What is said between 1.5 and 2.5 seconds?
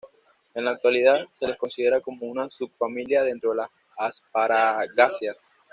considera como una